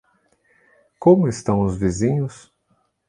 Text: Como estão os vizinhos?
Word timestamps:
Como 0.97 1.27
estão 1.27 1.61
os 1.61 1.77
vizinhos? 1.77 2.51